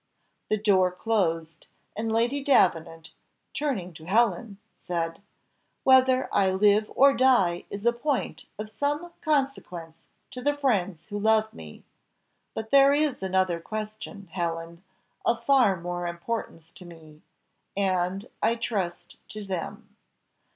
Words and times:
The 0.49 0.57
door 0.57 0.91
closed: 0.91 1.67
and 1.95 2.11
Lady 2.11 2.43
Davenant, 2.43 3.11
turning 3.53 3.93
to 3.93 4.05
Helen, 4.05 4.57
said, 4.87 5.21
"Whether 5.83 6.27
I 6.33 6.49
live 6.49 6.91
or 6.95 7.13
die 7.13 7.65
is 7.69 7.85
a 7.85 7.93
point 7.93 8.47
of 8.57 8.67
some 8.71 9.13
consequence 9.21 9.97
to 10.31 10.41
the 10.41 10.57
friends 10.57 11.05
who 11.09 11.19
love 11.19 11.53
me; 11.53 11.83
but 12.55 12.71
there 12.71 12.95
is 12.95 13.21
another 13.21 13.59
question, 13.59 14.27
Helen, 14.31 14.83
of 15.23 15.43
far 15.45 15.79
more 15.79 16.07
importance 16.07 16.71
to 16.71 16.85
me, 16.85 17.21
and, 17.77 18.27
I 18.41 18.55
trust, 18.55 19.17
to 19.29 19.43
them. 19.45 19.93